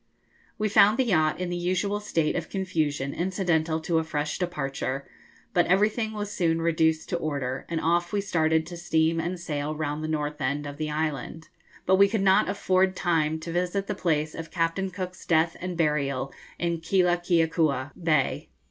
[0.57, 5.07] We found the yacht in the usual state of confusion incidental to a fresh departure,
[5.53, 9.75] but everything was soon reduced to order, and off we started to steam and sail
[9.75, 11.49] round the north end of the island,
[11.85, 15.77] but we could not afford time to visit the place of Captain Cook's death and
[15.77, 18.49] burial in Keelakeakua Bay.